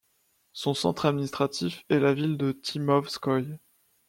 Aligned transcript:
Son 0.53 0.73
centre 0.73 1.05
administratif 1.05 1.83
est 1.89 1.99
la 1.99 2.15
ville 2.15 2.35
de 2.35 2.53
Tymovskoïe. 2.53 3.59